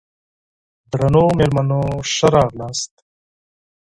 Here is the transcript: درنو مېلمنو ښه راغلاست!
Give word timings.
درنو 0.91 1.23
مېلمنو 1.37 1.81
ښه 2.11 2.27
راغلاست! 2.35 2.93